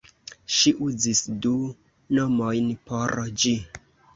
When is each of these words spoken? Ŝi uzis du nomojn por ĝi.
Ŝi 0.53 0.71
uzis 0.85 1.21
du 1.45 1.51
nomojn 2.19 2.73
por 2.89 3.15
ĝi. 3.45 3.57